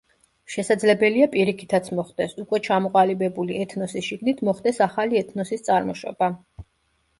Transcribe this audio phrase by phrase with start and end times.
[0.51, 6.35] შესაძლებელია პირიქითაც მოხდეს, უკვე ჩამოყალიბებული ეთნოსის შიგნით მოხდეს ახალი ეთნოსის წარმოშობა.